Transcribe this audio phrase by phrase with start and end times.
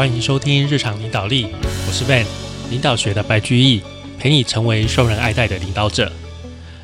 [0.00, 1.46] 欢迎收听日常领导力，
[1.86, 2.24] 我是 Van，
[2.70, 3.82] 领导学的白居易，
[4.18, 6.10] 陪你成为受人爱戴的领导者。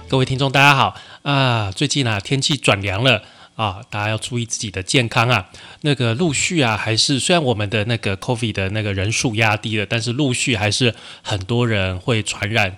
[0.06, 1.72] 各位听众，大家好啊！
[1.72, 3.22] 最近啊，天气转凉了
[3.54, 5.46] 啊，大家要注意自己的健康啊。
[5.80, 12.76] 那个陆续啊，还是虽然我们的那个 COVID 的那个人数压低了，但是陆续还是很多人会传染。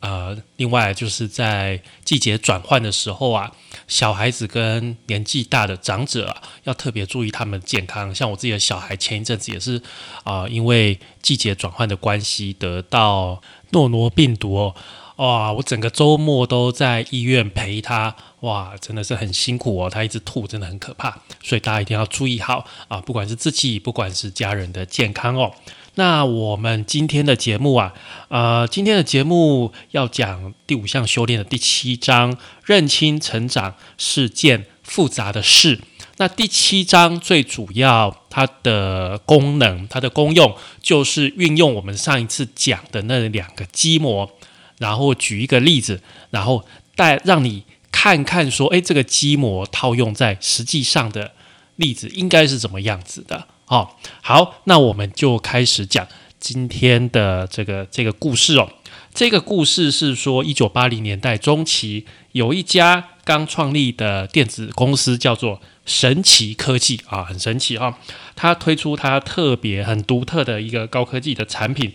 [0.00, 3.50] 呃，另外就是在季节转换的时候啊，
[3.88, 8.14] 小孩子跟年纪大的长者，要特别注意他们健康。
[8.14, 9.82] 像我自己的小孩，前一阵子也是
[10.22, 14.74] 啊，因为季节转换的关系，得到诺诺病毒哦，
[15.16, 21.20] 哇，我整个周末都在医院陪他，哇，真的是很辛苦哦，他一直吐，真的很可怕。
[21.42, 25.52] 所以大家一定要注意好啊，不管是自己，不管是家人的健康哦。
[25.98, 27.92] 那我们今天的节目啊，
[28.28, 35.80] 呃，今天的节目要讲第五项修炼的第七章，认清成长是件复杂的事。
[36.18, 44.30] 那第七章最主要它的功能、它的功用，就是运用我们上一次讲的那两个基模，
[44.78, 46.00] 然后举一个例子，
[46.30, 51.32] 然后带让你看看说，诶，这个基模套用在实际上的
[51.74, 53.48] 例子应该是怎么样子的。
[53.68, 53.90] 哦，
[54.22, 56.06] 好，那我们就开始讲
[56.40, 58.70] 今天的这个这个故事哦。
[59.12, 67.98] 这个故事是说，一九八零年代中期，有一家刚创立的电子公司叫做神奇科技啊，很神奇哈。
[68.34, 71.92] 它推出它特别很独特的一个高科技的产品，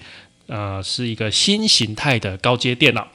[0.48, 3.08] 呃，是一个新形态的高阶电脑。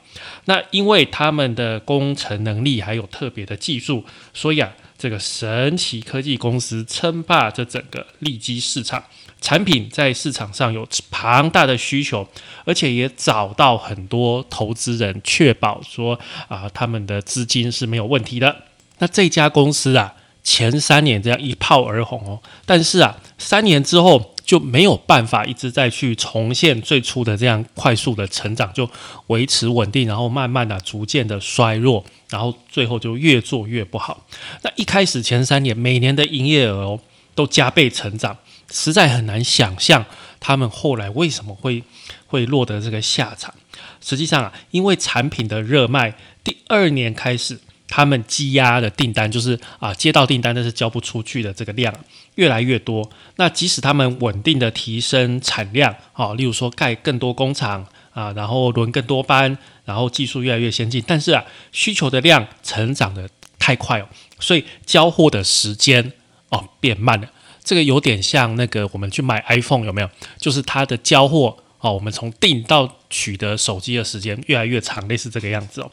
[0.45, 4.73] 那因为他们的工程能力还有特别的技术，所以啊。
[4.99, 9.01] 这个神奇科技公司称霸这整个利基市场，
[9.39, 12.27] 产品在市场上有庞大的需求，
[12.65, 16.19] 而且也找到很多投资人，确保说
[16.49, 18.63] 啊他们的资金是没有问题的。
[18.97, 24.35] 那这家公司啊，前三年这样一炮而红哦，但是啊，三年之后。
[24.49, 28.89] 就没有办法一直再去重现最初的这样快速的成长，就
[29.27, 34.25] 维持稳定，然后慢慢的、逐渐的衰弱，然后最后就越做越不好。
[34.61, 36.99] 那一开始前三年每年的营业额
[37.35, 38.37] 都加倍成长，
[38.71, 40.05] 实在很难想象
[40.39, 41.83] 他们后来为什么会
[42.27, 43.53] 会落得这个下场。
[44.01, 47.59] 实际上啊，因为产品的热卖，第二年开始。
[47.91, 51.91] 他们积压的订单就是啊，接到订单但是交不出去的这个量
[52.35, 53.09] 越来越多。
[53.37, 59.57] 那即使他们稳定的提升产量，好，例如说盖更多工厂啊，然后轮更多班，
[59.89, 63.27] 然后技术越来越先进，但是啊，需求的量成长的
[63.57, 64.07] 太快哦，
[64.39, 66.13] 所以交货的时间
[66.49, 67.27] 哦变慢了。
[67.63, 70.09] 这个有点像那个我们去买 iPhone 有没有？
[70.37, 75.89] 就是它的交货哦，我们从订到取得手机的时间越来越长，类似这个样子哦。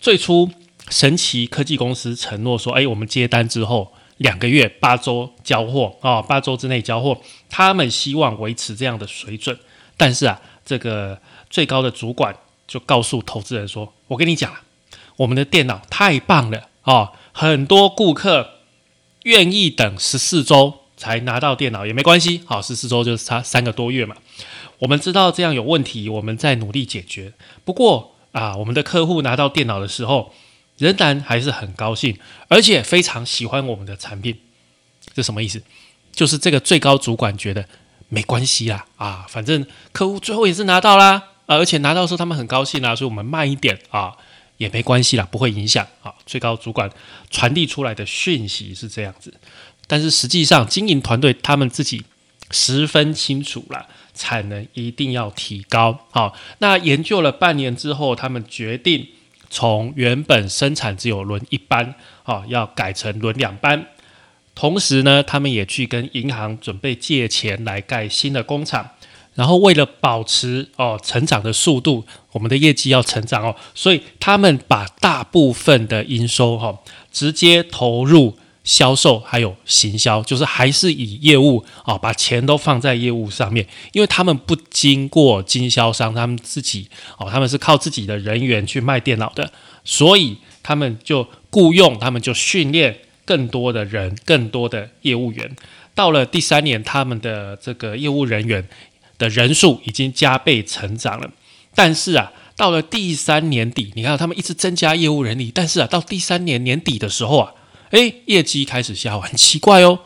[0.00, 0.50] 最初。
[0.90, 7.18] 神奇科技公司承诺说：“哎，我们接单之后两个月八周交货啊，八周之内交货。
[7.48, 9.58] 他们希望维持这样的水准。
[9.96, 12.36] 但是啊，这个最高的主管
[12.66, 14.52] 就告诉投资人说：‘我跟你讲，
[15.16, 18.60] 我们的电脑太棒了啊，很多顾客
[19.22, 22.42] 愿意等十四周才拿到电脑也没关系。
[22.46, 24.16] 好，十四周就是差三个多月嘛。
[24.78, 27.32] 我们知道这样有问题，我们在努力解决。
[27.64, 30.32] 不过啊，我们的客户拿到电脑的时候。”
[30.76, 34.40] 仍然还是很高兴，而且非常喜欢我们的产品。
[35.14, 35.62] 这什么意思？
[36.10, 37.64] 就是这个最高主管觉得
[38.08, 44.16] 没关系啦，啊，反正客户最后也是拿到啦，而且拿到时候他们很高兴啦，所以我们慢一点啊
[44.56, 46.14] 也没关系啦，不会影响啊。
[46.26, 46.90] 最高主管
[47.30, 49.34] 传递出来的讯息是这样子，
[49.86, 52.04] 但是实际上经营团队他们自己
[52.50, 56.06] 十分清楚了，产能一定要提高。
[56.10, 59.08] 好，那研究了半年之后，他们决定。
[59.50, 61.94] 从原本生产只有轮一班，
[62.24, 63.86] 啊，要改成轮两班。
[64.52, 68.90] 同时呢，他们也去跟银行准备借钱来盖新的工厂。
[69.34, 76.78] 然后为了保持哦成长的速度，我们的业绩要成长哦，所以他们把大部分的营收哈
[77.12, 78.36] 直接投入。
[78.64, 86.88] 销售还有行销，就是还是以业务啊，把钱都放在业务上面，因为他们不经过经销商，他们自己
[87.18, 89.52] 哦，他们是靠自己的人员去卖电脑的，
[89.84, 95.54] 所以他们就雇佣，他们就训练更多的人，更多的业务员。
[95.94, 98.66] 到了第三年，他们的这个业务人员
[99.18, 101.30] 的人数已经加倍成长了。
[101.74, 107.52] 但是啊，到了第三年底，你看他们一直增加业务人力，但是啊，到第三年年底的时候啊。
[107.90, 110.00] 哎，业绩开始下滑，很奇怪哦。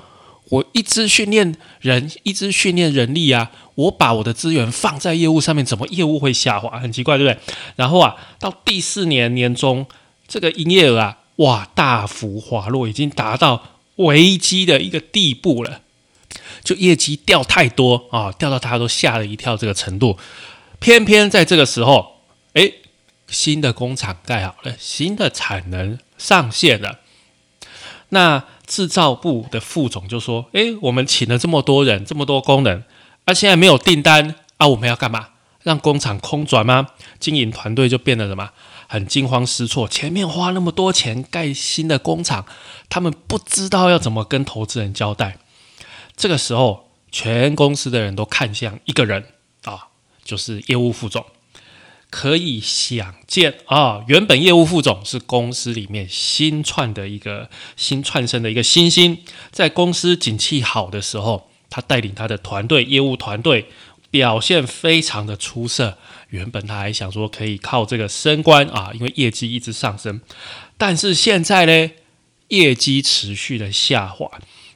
[0.51, 6.79] 我一直训练人，一直训练人力啊，我把我的资源放在业务上面，怎么业务会下滑？
[6.79, 7.39] 很奇怪，对不对？
[7.77, 9.87] 然后啊，到第四年年中，
[10.27, 13.63] 这个营业额啊，哇，大幅滑落，已经达到
[13.97, 15.81] 危机的一个地步了。
[16.63, 20.19] 就业绩掉太多啊，掉到大家都吓了一跳这个程度。
[20.81, 22.21] 偏偏在这个时候，
[22.55, 22.73] 哎，
[23.29, 27.01] 新的工厂盖好了，新的产能上线了。
[28.11, 32.85] 那制造部的副总就说：“哎，我们请了这么多人，这么多工人，
[33.25, 35.29] 啊，现在没有订单啊，我们要干嘛？
[35.63, 36.87] 让工厂空转吗？
[37.19, 38.51] 经营团队就变得什么？
[38.87, 39.87] 很惊慌失措。
[39.87, 42.47] 前面花那么多钱盖新的工厂，
[42.89, 45.37] 他们不知道要怎么跟投资人交代。
[46.19, 49.25] 这个时候，全公司的人都看向一个人
[49.65, 49.89] 啊，
[50.23, 51.25] 就是业务副总。”
[52.11, 59.19] 可以想见啊，原本业务副总是公司里面新创的一个新创生的一个新星，
[59.51, 63.69] 在公司景气好的时候，他带领他的团队业务团队
[64.11, 65.99] 表现非常的出色。
[66.31, 70.23] 原本他还想说可以靠这个升官啊，因为业绩一直上升，
[70.79, 71.91] 但是现在呢，
[72.49, 74.31] 业绩持续的下滑，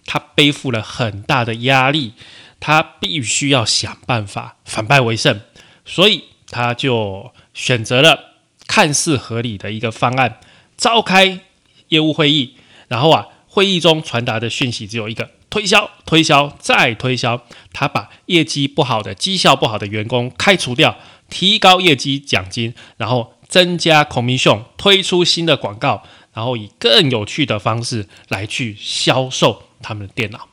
[0.06, 2.12] 他背负了很大的压力，
[2.60, 5.40] 他必须要想办法反败为胜，
[5.84, 6.24] 所以。
[6.54, 8.34] 他就选择了
[8.66, 10.38] 看似合理的一个方案，
[10.76, 11.40] 召开
[11.88, 12.56] 业务会议，
[12.88, 17.42] 然后啊，会议中传达的讯息只有一个：推销、推销、再推销。
[17.72, 20.98] 他把业绩不好的、绩效不好的员工开除掉，
[21.30, 26.02] 提高业绩奖金，然后增加 commission，推出新的广告，
[26.34, 30.48] 然后以更有趣的方式来去销售他们的电脑。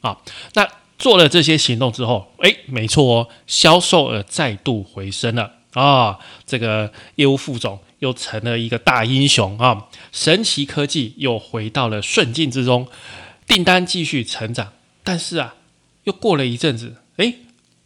[0.00, 0.18] 啊，
[0.54, 0.68] 那。
[0.98, 6.18] 做了这些行动之后，哎，没错哦，销售额再度回升了啊！
[6.46, 9.88] 这个业务副总又成了一个大英雄啊！
[10.10, 12.88] 神奇科技又回到了顺境之中，
[13.46, 14.72] 订单继续成长。
[15.04, 15.56] 但是啊，
[16.04, 17.34] 又过了一阵子，哎，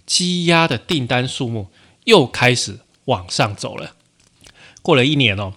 [0.06, 1.66] 积压的订单数目
[2.04, 3.96] 又开始往上走了。
[4.82, 5.54] 过了一年哦，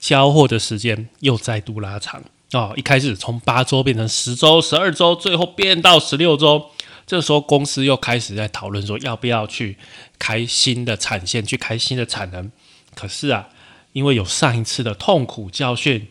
[0.00, 6.70] 交货的时间又再度拉长哦，一开始从八周变成十周、十二周，最后变到十六周。
[7.06, 9.78] 这时候，公司又开始在讨论说，要不要去
[10.18, 12.50] 开新的产线，去开新的产能。
[12.94, 13.48] 可是啊，
[13.92, 16.08] 因为有上一次的痛苦教训，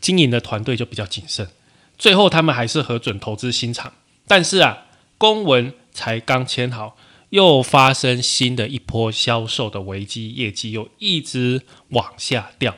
[0.00, 1.48] 经营的团队就比较谨慎。
[1.96, 3.94] 最后，他们还是核准投资新厂。
[4.26, 4.84] 但是啊，
[5.16, 6.98] 公文才刚签好，
[7.30, 12.76] 又发生新的一波销售的危机，业绩又一直往下掉。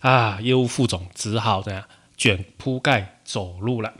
[0.00, 1.84] 啊，业务副总只好这样
[2.22, 3.94] 卷铺盖走路了。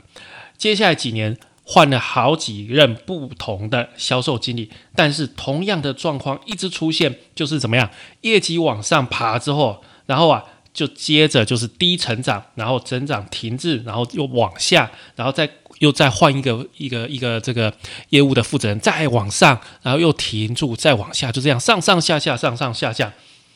[0.57, 1.37] 接下来几年。
[1.65, 7.89] 换了好几任不同的销售经理，但是同样的状况一直出现，就是怎么样？
[8.19, 10.43] 业绩往上爬之后，然后啊，
[10.73, 15.49] 就接着就是低成长，然后增长停滞，然后又往下，然后再
[15.79, 17.73] 又再换一个一个一个这个
[18.09, 23.13] 业务的负责人，再往上，然后又停住，再往下，就这样上上下下，上上下下，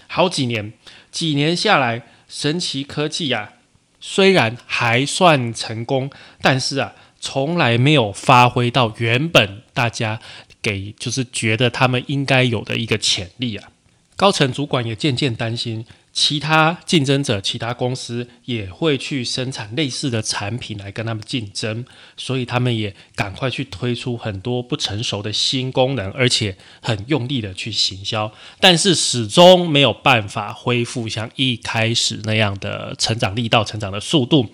[0.07, 0.71] 好几年，
[1.11, 3.51] 几年下来，神奇科技呀，
[3.99, 6.09] 虽然还算成功，
[6.41, 6.93] 但是啊。
[7.19, 10.21] 从来没有发挥到原本大家
[10.61, 13.71] 给就是觉得他们应该有的一个潜力啊！
[14.15, 15.83] 高层主管也渐渐担心。
[16.17, 21.85] 其他竞争者、其他公司也会去生产类似的产品来跟他们竞争，
[22.17, 34.49] 所以他们也赶快去推出很多不成熟的新功能，而且很用力的去行销，但是始终没有办法恢复像一开始那样的成长力道、成长的速度。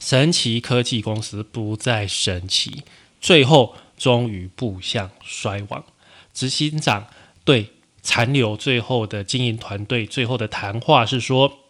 [0.00, 2.82] 神奇科技公司不再神奇，
[3.20, 5.84] 最后终于步向衰亡。
[6.32, 7.06] 执行长
[7.44, 7.73] 对。
[8.04, 11.60] 残留最后的经营团队最后的谈话是说，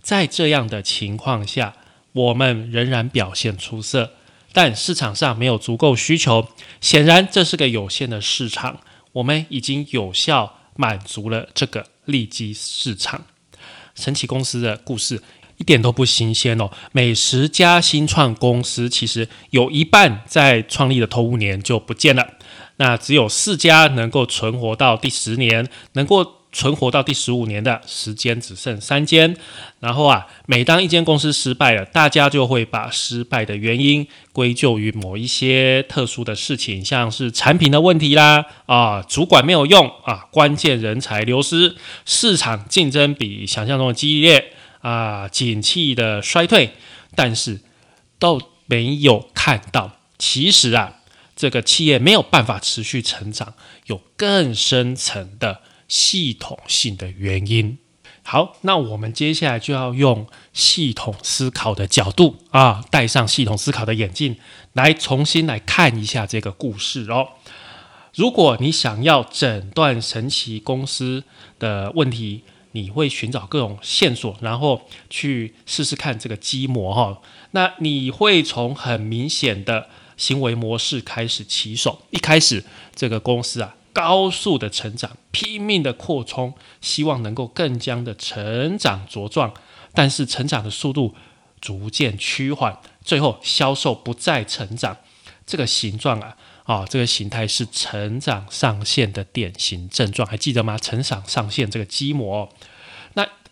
[0.00, 1.74] 在这样的情况下，
[2.12, 4.12] 我们仍然表现出色，
[4.52, 6.46] 但市场上没有足够需求。
[6.80, 8.80] 显然，这是个有限的市场。
[9.12, 13.24] 我们已经有效满足了这个利基市场。
[13.96, 15.20] 神奇公司的故事
[15.56, 16.70] 一点都不新鲜哦。
[16.92, 22.34] 每十家新创公司，其实有一半在创立的头五年就不见了。
[22.80, 29.36] 那只有四家能够存活到第十年，能够存活到第十五年的时间只剩三间。
[29.80, 46.70] 然后啊，每当一间公司失败了，大家就会把失败的原因归咎于某一些特殊的事情，像是产品的问题啦，啊，主管没有用啊，关键人才流失，市场竞争比想象中的激烈啊，景气的衰退，
[47.14, 47.60] 但是
[48.18, 50.94] 都没有看到，其实啊。
[51.40, 53.54] 这个企业没有办法持续成长，
[53.86, 57.78] 有更深层的系统性的原因。
[58.22, 64.36] 好，那我们接下来就要用系统思考的角度啊，戴上系统思考的眼镜，
[64.74, 67.28] 来重新来看一下这个故事哦。
[68.14, 71.24] 如果你想要诊断神奇公司
[71.58, 72.42] 的问题，
[72.72, 77.22] 你会寻找各种线索，然后去试试看这个机模哈。
[77.52, 79.88] 那你会从很明显的。
[80.20, 82.02] 行为模式开始起手。
[82.10, 82.62] 一开始
[82.94, 89.54] 这个公司啊，高速的成长，拼命的扩充，希望能够更加的成长茁壮，
[89.94, 91.14] 但是成长的速度
[91.58, 94.98] 逐渐趋缓，最后销售不再成长。
[95.46, 100.76] 这个形状啊，啊，这个形态是成长上限的典型症状，还记得吗？
[100.76, 102.48] 成长上限这个基模，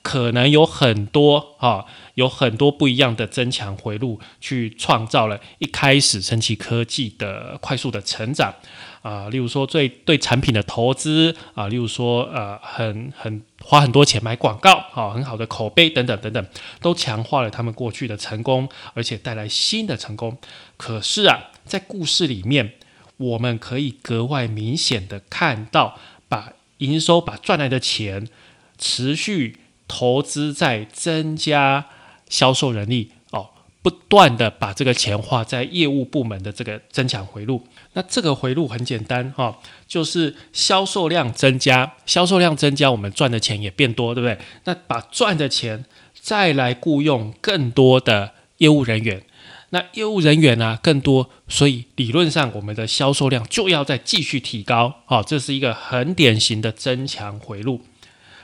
[0.02, 8.54] 可能有很多啊，有很多不一样的增强回路，去创造了一开始神奇科技的快速的成长
[9.02, 16.46] 啊，例如说对对产品的投资啊，例如说呃，很很花很多钱买广告啊，很好的口碑等等等等，
[16.80, 20.38] 都强化了他们过去的成功，而且带来新的成功。
[20.76, 21.50] 可是啊。
[21.68, 22.72] 在故事里面，
[23.18, 28.26] 我们可以格外明显的看到，把营收、把赚来的钱
[28.78, 31.86] 持续投资在增加
[32.28, 33.48] 销售能力哦，
[33.82, 37.66] 不断的把这个钱花在业务部门的这个增强回路。
[37.94, 44.38] 那这个回路很简单哈，就是销售量增加，销售量增加，我们赚的钱也变多，对不对？
[44.64, 49.22] 那把赚的钱再来雇佣更多的业务人员。
[49.70, 57.82] 那业务人员呢更多，所以理论上我们的销售量就要再继续提高，好，这是一个很典型的增强回路。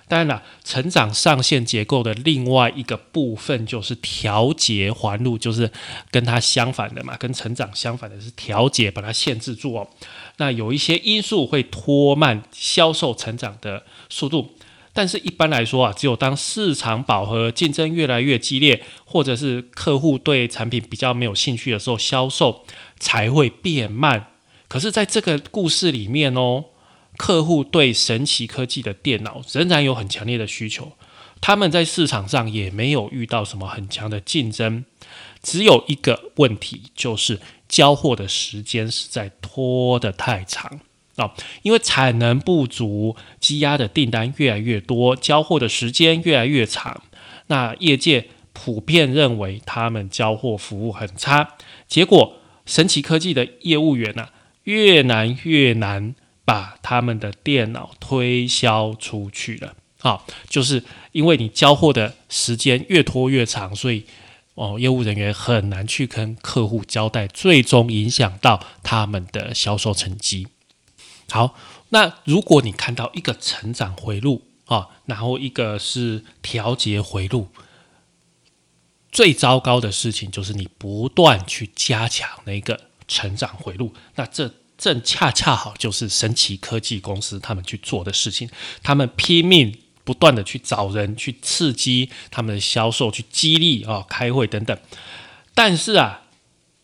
[0.07, 5.71] 当然了，成长上限结构的另外一个部分就是调节环路，就是
[6.11, 9.89] 跟它相反的嘛，跟成长相反的是调节，把它限制住哦。
[10.37, 14.51] 那有一些因素会拖慢销售成长的速度。
[14.97, 22.65] 但是，一般来说啊，只有当市场饱和、竞争越来越激烈，或者是客户对产品比较没有兴趣的时候，销售
[23.01, 24.29] 才会变慢。
[24.69, 26.67] 可是，在这个故事里面哦，
[27.16, 30.92] 客户对神奇科技的电脑仍然有很强烈的需求，
[31.40, 34.85] 他们在市场上也没有遇到什么很强的竞争，
[35.42, 40.80] 只有一个问题，就是交货的时间实在拖得太长。
[41.16, 47.02] 啊，因为产能不足，积压的订单越来越多，交货的时间越来越长。
[47.47, 51.50] 那业界普遍认为他们交货服务很差，
[51.87, 54.30] 结果神奇科技的业务员呢，
[54.64, 59.75] 越难越难把他们的电脑推销出去了。
[60.01, 64.05] 啊，就是因为你交货的时间越拖越长，所以
[64.55, 70.49] 哦，业务人员很难去跟客户交代，最终影响到他们的销售成绩。
[71.31, 71.55] 好，
[71.89, 77.49] 那如果你看到一个成长回路啊，然后一个是调节回路，
[79.11, 84.53] 最糟糕的事情就是你不断去加强那个成长回路，那这
[84.85, 88.50] 正恰恰好就是神奇科技公司他们去做的事情，
[88.83, 94.79] 他们拼命不断的去找人去刺激他们的销售，去激励啊，开会等等，
[95.55, 96.25] 但是啊，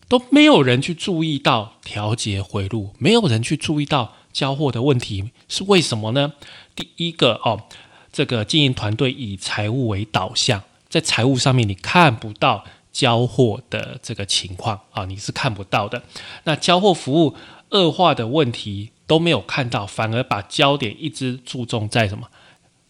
[0.09, 4.15] 都没有人去注意到调节回路，没有人去注意到。
[4.33, 6.35] 交货的问题是为什么呢？
[6.77, 7.65] 第一个哦，
[8.13, 16.05] 这个经营团队以财务为导向，在财务上面你看不到交货的这个情况啊，你是看不到的。
[16.45, 17.35] 那交货服务
[17.71, 22.29] 恶化的问题都没有看到，反而把焦点一直注重在什么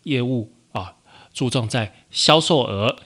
[0.05, 0.95] 业务啊，
[1.33, 2.97] 注重在销售额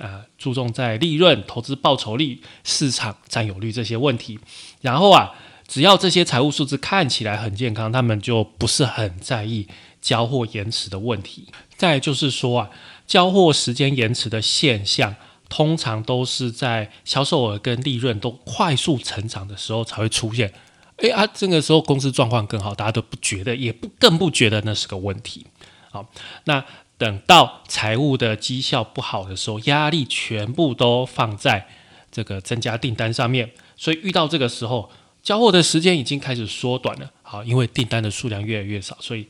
[0.00, 4.38] 啊，注重在利润、投资报酬率、市场占有率这些问题，
[4.80, 5.34] 然后啊。
[5.68, 9.66] 只要这些财务数字看起来很健康，他们就不是很在意
[10.02, 11.46] 交货延迟的问题。
[11.78, 12.70] 再就是说啊，
[13.06, 15.16] 交货时间延迟的现象，
[15.48, 20.52] 通常都是在销售额跟利润都快速成长的时候才会出现。
[21.02, 25.46] 诶啊，这个时候公司状况更好，大家都不觉得，也不更不觉得那是个问题。
[25.90, 26.08] 好，
[26.44, 26.64] 那
[26.96, 31.68] 等到财务的绩效不好的时候，压力全部都放在
[32.10, 34.90] 这个增加订单上面，所以遇到这个时候。
[35.22, 39.28] 交货的时间已经开始缩短了，好，因为订单的数量越来越少，所以，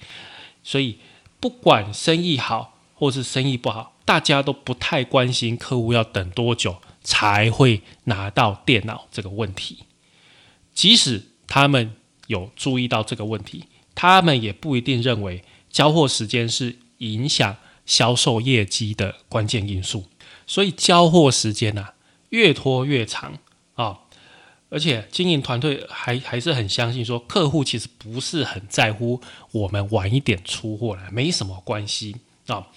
[0.65, 0.97] 所以
[1.39, 9.81] 不管生意好或是生意不好，大家都不太关心客户要等多久才会拿到电脑这个问题。
[10.73, 11.23] 即使
[11.55, 11.95] 他们
[12.29, 20.07] 有注意到这个问题，他们也不一定认为交货时间是影响销售业绩的关键因素。
[20.47, 21.93] 所以交货时间呐，
[22.31, 23.39] 越拖越长
[23.75, 23.99] 啊。
[24.71, 32.17] 而且经营团队还还是很相信说，客户其实不是很在乎我们晚一点出货了，没什么关系
[32.47, 32.69] 啊。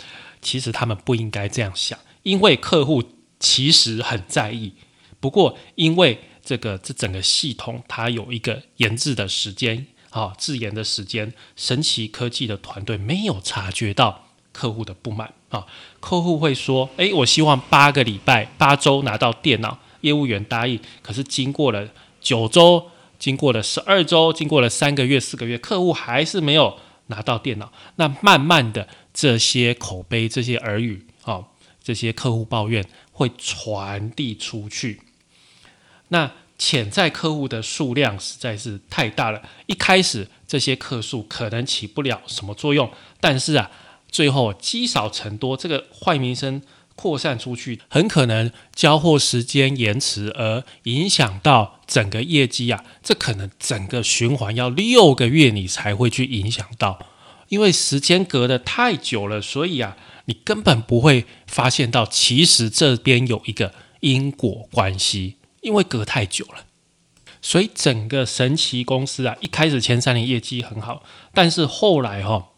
[0.42, 3.02] 其实他们不应该这样想，因为客户
[3.40, 4.74] 其实很在意。
[5.22, 15.66] 不过因为这个这整个系统它有一个研制的时间啊，自研的时间，神奇科技的团队没有察觉到客户的不满啊。
[16.00, 21.90] 客户会说：“诶，我希望八个礼拜、八周拿到电脑。”业务员答应，可是经过了
[22.22, 27.74] 九周，经过了十二周，经过了三个月、四个月，客户还是没有拿到电脑。
[27.96, 31.48] 那慢慢的，这些口碑、这些耳语，哦，
[31.84, 35.02] 这些客户抱怨会传递出去。
[36.10, 43.70] 那潜在客户的数量实在是太大了，一开始这些客数可能起不了什么作用，但是啊，
[44.10, 46.62] 最后积少成多，这个坏名声
[46.96, 57.00] 扩散出去，很可能交货时间延迟，而影响到整个业绩啊，这可能整个循环要六个月你才会去影响到，
[57.50, 65.36] 因为时间隔得太久了，所以啊，你根本不会发现到，其实这边有一个因果关系。
[65.66, 66.66] 因为隔太久了，
[67.42, 71.02] 所以整个神奇公司啊，一开始前三年业绩很好，
[71.34, 72.50] 但是后来哈，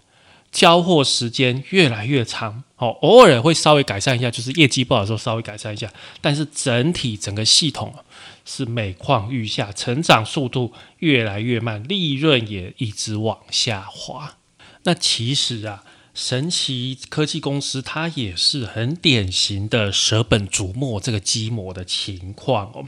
[0.51, 7.95] 交货时间越来越长，哦，偶尔会稍微改善一下，就是业绩不好的时候稍微改善一下，但是整体整个系统
[8.43, 14.35] 是每况愈下，成长速度越来越慢，利润也一直往下滑。
[14.83, 15.85] 那其实啊。
[16.17, 22.87] 神奇科技公司，它也是很典型的舍本逐末这个积模的情况哦。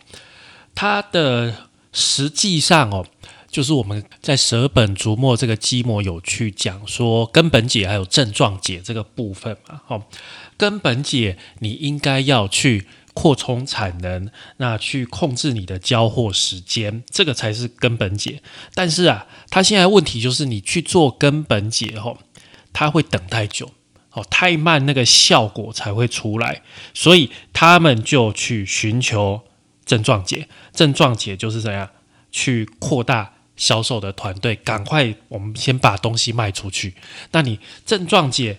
[0.73, 3.05] 它的实际上哦，
[3.47, 9.81] 就是我们在舍本逐末这个积模有去讲说根本解还有症状解这个部分嘛。
[9.85, 10.03] 哦，
[10.57, 18.41] 根本解你应该要去扩充产能，那去控制你的交货时间，这个才是根本解。
[18.73, 22.17] 但是啊，它现在问题就是你去做根本解哦。
[22.79, 23.69] 他会等太久，
[24.13, 26.61] 哦，太慢，那个效果才会出来，
[26.93, 29.41] 所以他们就去寻求
[29.85, 30.47] 症状解。
[30.73, 31.89] 症状解就是怎样
[32.31, 36.95] 去扩大销售的团队，赶快我们先把东西卖出去。
[37.31, 38.57] 那你症状解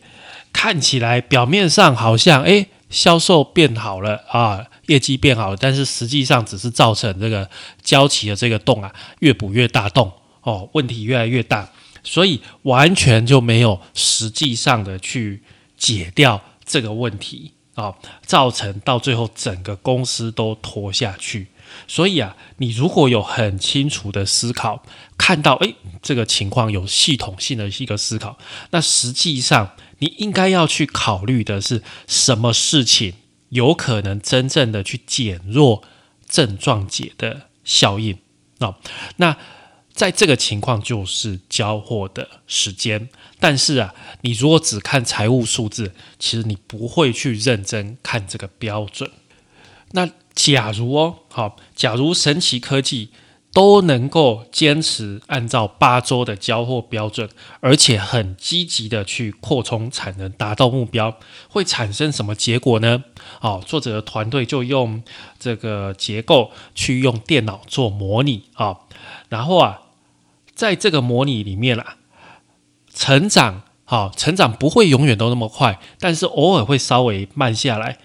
[0.53, 7.49] 看起来表面上好像诶销售变好了啊，业绩变好了，但是实际上只是造成这个
[7.83, 10.12] 交期的这个洞啊越补越大洞
[10.43, 11.71] 哦，问题越来越大。
[12.02, 15.43] 所以完全就没有实际上的去
[15.76, 21.49] 解掉这个问题啊，造成到最后整个公司都拖下去。
[21.86, 24.82] 所以啊，你如果有很清楚的思考，
[25.17, 28.39] 看到诶这个情况有系统性的一个思考，
[28.71, 33.15] 那实际上你应该要去考虑的是什么事情
[33.50, 35.82] 有可能真正的去减弱
[36.28, 38.19] 症状解的效应
[38.58, 38.76] 啊？
[39.17, 39.36] 那。
[40.00, 49.10] 在这个情况就是交货的时间，但是啊，你如果只看财务数字，其实你不会去认真看这个标准。
[49.91, 53.10] 那假如哦，好，假如神奇科技
[53.52, 57.28] 都能够坚持按照八周的交货标准，
[57.60, 61.19] 而且很积极的去扩充产能，达到目标，
[61.50, 63.04] 会产生什么结果呢？
[63.43, 65.02] 哦，作者的团队就用
[65.39, 68.78] 这个结构去用电脑做模拟啊，
[69.28, 69.82] 然后啊。
[70.60, 71.96] 在这个模拟里面啦，
[72.92, 77.96] 成长好，成长不会永远都那么快，但是偶尔会稍微慢下来。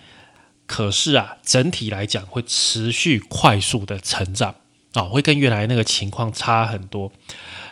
[0.65, 4.55] 可是啊，整体来讲会持续快速的成长
[4.93, 7.11] 啊，会跟原来那个情况差很多。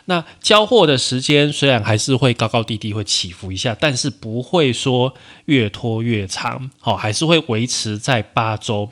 [0.04, 5.14] 那交货的时间虽然还是会高高低低，会起伏一下，但是不会说
[5.46, 8.90] 越拖越长，好，还是会维持在八周。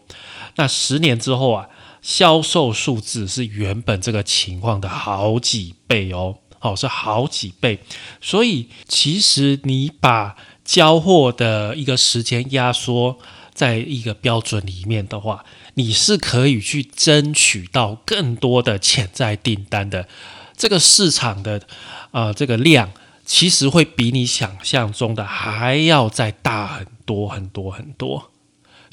[0.57, 1.69] 那十年之后啊。
[2.03, 7.79] 销售数字是原本这个情况的好几倍哦，好是好几倍，
[8.21, 13.19] 所以其实你把交货的一个时间压缩
[13.55, 20.09] 在一个标准里面的话，你是可以去争取到更多的潜在订单的。
[20.57, 21.63] 这个市场的
[22.11, 22.93] 呃这个量，
[23.25, 28.32] 其实会比你想象中的还要再大很多很多很多。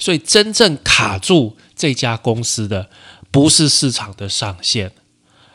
[0.00, 2.90] 所以，真正卡住这家公司的，
[3.30, 4.90] 不是市场的上限，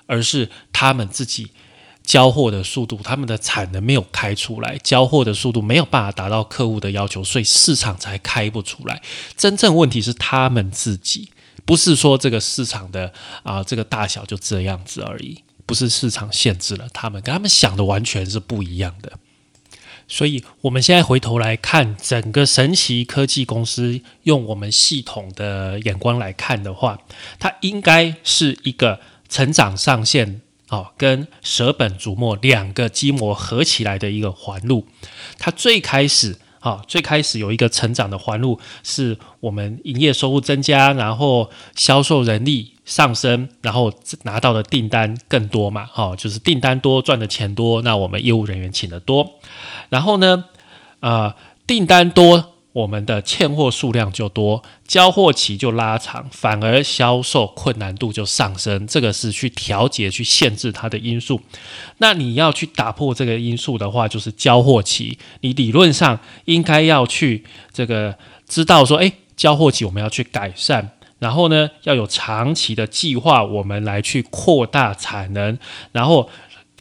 [0.06, 1.50] 而是他们自己
[2.04, 9.02] 交货的速度，他们的产能没有开出来，交货的速度没有办法达到客户的要求，所以市场才开不出来。
[9.36, 11.32] 真正问题是他们自己，
[11.66, 19.14] 不是说这个市场的啊这个大小就这样子而已，不是市场限制了他们，跟他们想的完全是不一样的。
[20.08, 27.00] 所以，我们现在回头来看整个神奇科技公司，用我们系统的眼光来看的话，
[27.40, 34.88] 它应该是一个成长上限哦，跟舍本逐末两个基模合起来的一个环路。
[35.40, 42.72] 它最开始好，最开始有一个成长的环路，是我们营业收入增加，然后销售人力。
[42.86, 43.92] 上升，然后
[44.24, 45.88] 拿到的订单更多嘛？
[45.92, 49.40] 好，就是订单多，赚的钱多，那我们业务人员请的多。
[49.90, 50.46] 然后呢，
[51.00, 51.34] 呃，
[51.66, 58.86] 订单多，我们的欠货数量就多，交货期就拉长，反而销售困难度就上升。
[58.86, 61.40] 这个是去调节、去限制它的因素。
[62.00, 65.18] 那你要去打破这个因素的话，就是交货期。
[65.40, 75.58] 你理论上应该要去这个知道说，诶，交货期我们要去改善，然后呢，要有长期的计划，我们来去扩大产能，
[75.94, 76.30] 然后。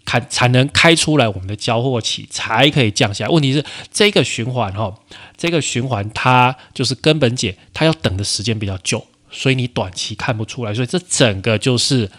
[0.05, 3.31] 开才能开出来，我们的交货期才可以降下来。
[3.31, 4.95] 问题是这个循环哈，
[5.37, 10.75] 这个循环它就是根本解，它要等的时间比较久，所以你短期看不出来。
[10.75, 12.11] 所以这整个就是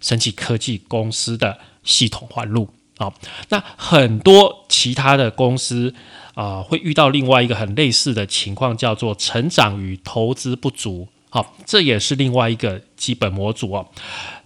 [0.00, 3.12] 神奇科技公司的系统环路啊。
[3.50, 5.94] 那很多其他的公司
[6.34, 11.08] 啊，会遇到另外一个很类似的情况，叫做成长与投资不足。
[11.34, 13.84] 好，这也是另外一个基本模组哦。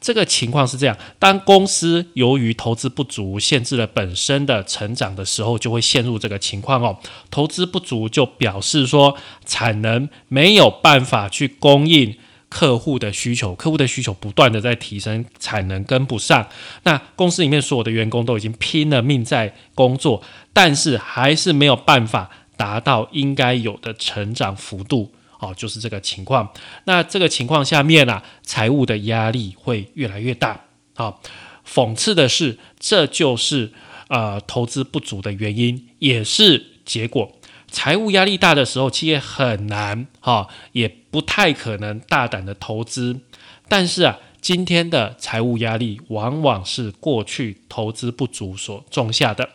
[0.00, 6.96] 这个情况是这样：当公司由于投资不足，限制了本身的成长的时候，就会陷入这个情况哦。
[7.30, 12.16] 投资不足就表示说产能没有办法去供应
[12.48, 16.48] 客户的需求，客户的需求不断的在提升，产能跟不上。
[16.84, 20.22] 那公司里面所有的员工都已经拼了命在工作，
[20.54, 25.12] 但是还是没有办法达到应该有的成长幅度。
[25.38, 26.52] 哦，就是这个情况。
[26.84, 30.64] 那这个情况下面啊，财务的压力会越来越大。
[30.94, 31.20] 好，
[31.66, 33.72] 讽刺的是，这就是
[34.08, 37.32] 呃投资不足的原因，也是结果。
[37.70, 43.20] 财务压力大的时候，企业很难哈，也不太可能大胆的投资。
[43.68, 49.48] 但是啊，今天的财务压力往往是过去投资不足所种下的。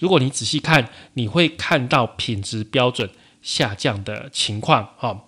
[0.00, 3.08] 如果你仔细看，你会看到品质标准。
[3.42, 5.24] 下降的情况，哈，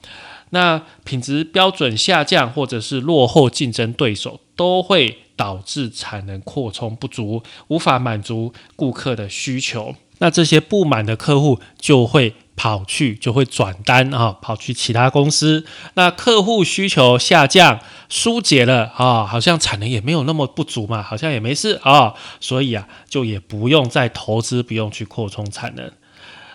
[0.51, 9.97] 那品质标准下降，或者是落后竞争对手，都会导致产能扩充不足，无法满足顾客的需求。
[10.19, 15.67] 那这些不满的客户就会跑去，就会转单啊，跑去其他公司。
[15.95, 25.91] 那客户需求下降，疏解了啊，好像产能也没有那么不足嘛，好像也没事啊，所以啊，就也不用再投资，不用去扩充产能。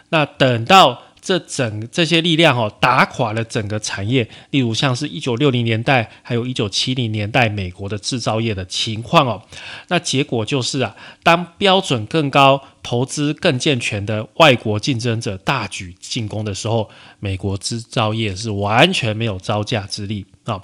[0.08, 1.02] 那等到。
[1.22, 4.28] 这整这些力量哦，打垮了整个产业。
[4.52, 9.42] 例如，像是一九六零年代，还有一九七零年代美国的制造业的情况哦。
[9.90, 20.62] 那结果就是啊，当标准更高、投资更健全的外国竞争者大举进攻的时候，美国制造业是完全没有招架之力啊。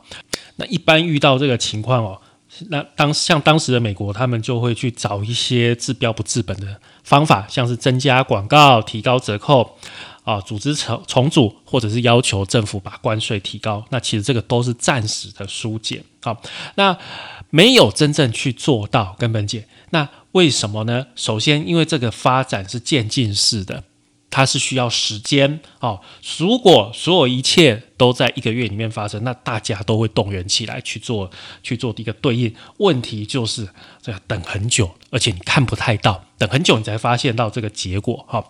[0.55, 2.21] 那一般遇到这个情况哦，
[2.69, 9.77] 那当像当时的美国，他们就会去找一些治标不治本的方法，像是增加广告、提高折扣。
[10.25, 16.03] 啊，组织重重组，或者是要求政府把关税提高，那其实这个都是暂时的疏解。
[16.23, 16.41] 好，
[16.73, 16.97] 那
[17.51, 21.05] 没有真正去做到根本解，那为什么呢？
[21.15, 23.83] 首先，因为这个发展是渐进式的，
[24.31, 25.59] 它是需要时间。
[25.79, 26.01] 哦，
[26.39, 31.29] 如果所有一切都在一个月里面发生，那大家都会动员起来去做
[31.61, 32.51] 去做一个对应。
[32.77, 33.69] 问题就是
[34.01, 38.25] 这要等很久，而且你看不太到，等很久你才发现到这个结果。
[38.27, 38.43] 哈，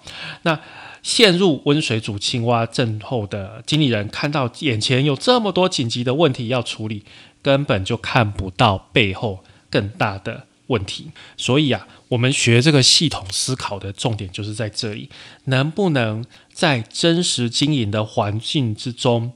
[0.43, 0.57] 那。
[1.05, 7.03] 陷入温水煮青蛙症候的经理人，看到眼前有这么多紧急的问题要处理，
[7.43, 11.11] 根本就看不到背后更大的问题。
[11.37, 15.11] 所以啊，我们学这个系统思考的重点就是在这里：
[15.43, 19.33] 能不能在真实经营的环境之中，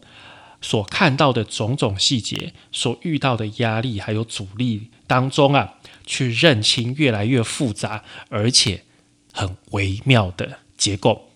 [0.59, 8.85] 所看到的种种细节，所遇到的压力还有阻力当中啊，去认清越来越复杂而且
[9.31, 11.28] 很微妙的结构。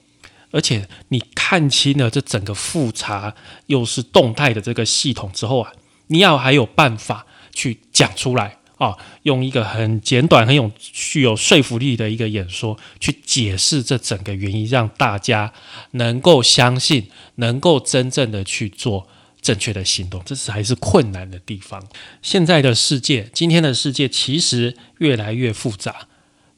[0.53, 3.35] 而且你看清了这整个复查
[3.65, 5.73] 又是动态的这个系统之后啊，
[6.07, 15.51] 你要还有办法去讲出来啊，用一个很简短、很有具有说服力的一个演说去解释这整个原因，让大家
[15.91, 19.07] 能够相信，能够真正的去做
[19.41, 21.83] 正确的行动，这是还是困难的地方。
[22.21, 26.07] 现在的世界，今天的世界其实越来越复杂。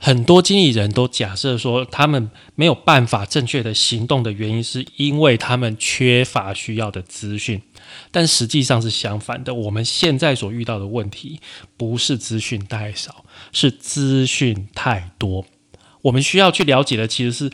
[0.05, 7.59] 很多经理人都假设说，他们没有办法正确的行动的原因，是因为他们缺乏需要的资讯。
[8.11, 9.51] 但实际上是相反的。
[9.51, 11.39] 我们现在所遇到的问题，
[11.75, 15.43] 不是资讯太少，是资讯太多。
[16.03, 17.51] 我们需要去了解的，其实是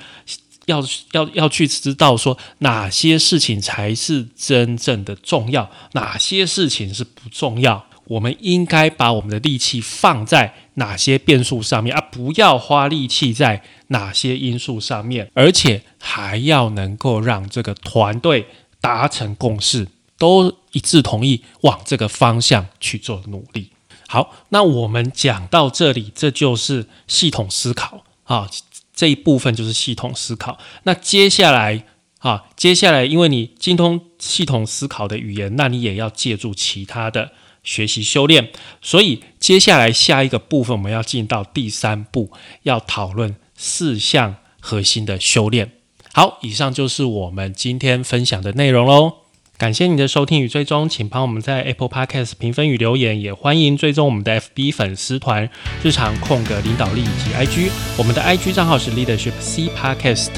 [0.65, 0.83] 要
[1.13, 7.85] 要要去知道说，哪些事情才是真正的重要，哪些事情是不重要。
[8.05, 18.47] 我们应该把我们的力气放在哪些变数上面，而不要花力气在哪些因素上面，而且还要能够让这个团队
[18.79, 19.87] 达成共识，
[20.17, 23.71] 都一致同意往这个方向去做努力。
[24.07, 28.49] 好，那我们讲到这里，这就是系统思考啊，
[28.93, 30.57] 这一部分就是系统思考。
[30.83, 31.85] 那接下来
[32.19, 37.31] 啊，接下来因为你精通系统思考的语言，那你也要借助其他的
[37.63, 38.49] 学习修炼。
[38.81, 42.31] 所以接下来下一个部分，我们要进到第三步，
[42.63, 45.71] 要讨论四项核心的修炼。
[46.13, 49.13] 好，以上就是我们今天分享的内容喽。
[49.57, 55.47] 感谢你的收听与追踪，请帮我们在 Apple Podcast 评分与留言，也欢迎追踪我们的 FB 粉丝团
[55.83, 60.31] 日常空格领导力以及 IG，我们的 IG 账号是 Leadership C Podcast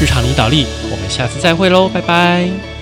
[0.00, 2.77] 日常领导力，我们下次再会喽，拜拜。